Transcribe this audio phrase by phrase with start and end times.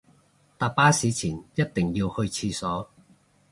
[0.57, 2.89] 搭巴士前一定要去廁所